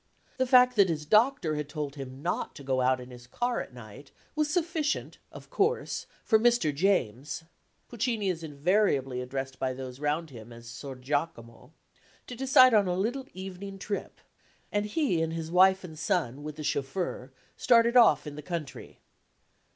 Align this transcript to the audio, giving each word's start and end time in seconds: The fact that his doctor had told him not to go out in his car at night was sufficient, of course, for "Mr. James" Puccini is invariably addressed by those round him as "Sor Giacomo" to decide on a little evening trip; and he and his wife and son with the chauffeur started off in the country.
The 0.37 0.47
fact 0.47 0.77
that 0.77 0.89
his 0.89 1.05
doctor 1.05 1.53
had 1.55 1.69
told 1.69 1.93
him 1.93 2.23
not 2.23 2.55
to 2.55 2.63
go 2.63 2.81
out 2.81 2.99
in 2.99 3.11
his 3.11 3.27
car 3.27 3.61
at 3.61 3.71
night 3.71 4.09
was 4.35 4.49
sufficient, 4.51 5.19
of 5.31 5.51
course, 5.51 6.07
for 6.23 6.39
"Mr. 6.39 6.73
James" 6.73 7.43
Puccini 7.87 8.27
is 8.27 8.41
invariably 8.41 9.21
addressed 9.21 9.59
by 9.59 9.73
those 9.73 9.99
round 9.99 10.31
him 10.31 10.51
as 10.51 10.65
"Sor 10.67 10.95
Giacomo" 10.95 11.71
to 12.25 12.35
decide 12.35 12.73
on 12.73 12.87
a 12.87 12.95
little 12.97 13.27
evening 13.35 13.77
trip; 13.77 14.19
and 14.71 14.87
he 14.87 15.21
and 15.21 15.33
his 15.33 15.51
wife 15.51 15.83
and 15.83 15.99
son 15.99 16.41
with 16.41 16.55
the 16.55 16.63
chauffeur 16.63 17.31
started 17.55 17.95
off 17.95 18.25
in 18.25 18.33
the 18.35 18.41
country. 18.41 19.01